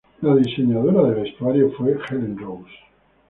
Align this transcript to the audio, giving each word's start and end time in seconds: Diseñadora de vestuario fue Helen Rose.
Diseñadora 0.19 1.03
de 1.09 1.13
vestuario 1.21 1.71
fue 1.73 1.95
Helen 2.09 2.35
Rose. 2.35 2.73